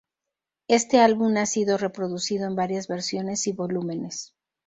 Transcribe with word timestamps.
Este 0.67 0.99
álbum 0.99 1.37
ha 1.37 1.45
sido 1.45 1.77
reproducido 1.77 2.47
en 2.47 2.55
varias 2.55 2.87
versiones 2.87 3.45
y 3.45 3.51
volúmenes. 3.51 4.33